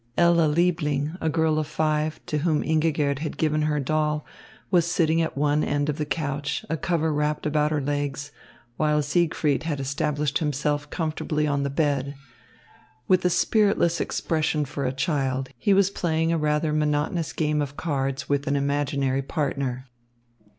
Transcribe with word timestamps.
Ella 0.17 0.47
Liebling, 0.51 1.15
a 1.21 1.29
girl 1.29 1.59
of 1.59 1.67
five, 1.67 2.19
to 2.25 2.39
whom 2.39 2.63
Ingigerd 2.63 3.19
had 3.19 3.37
given 3.37 3.61
her 3.61 3.79
doll, 3.79 4.25
was 4.71 4.87
sitting 4.87 5.21
at 5.21 5.37
one 5.37 5.63
end 5.63 5.89
of 5.89 5.99
the 5.99 6.07
couch, 6.07 6.65
a 6.71 6.75
cover 6.75 7.13
wrapped 7.13 7.45
about 7.45 7.69
her 7.69 7.79
legs, 7.79 8.31
while 8.77 9.03
Siegfried 9.03 9.61
had 9.61 9.79
established 9.79 10.39
himself 10.39 10.89
comfortably 10.89 11.45
on 11.45 11.61
the 11.61 11.69
bed. 11.69 12.15
With 13.07 13.23
a 13.25 13.29
spiritless 13.29 14.01
expression 14.01 14.65
for 14.65 14.85
a 14.85 14.91
child, 14.91 15.49
he 15.55 15.71
was 15.71 15.91
playing 15.91 16.31
a 16.31 16.35
rather 16.39 16.73
monotonous 16.73 17.31
game 17.31 17.61
of 17.61 17.77
cards 17.77 18.27
with 18.27 18.47
an 18.47 18.55
imaginary 18.55 19.21
partner. 19.21 19.85